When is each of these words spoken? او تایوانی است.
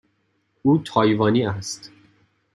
او 0.63 0.77
تایوانی 0.77 1.45
است. 1.45 1.91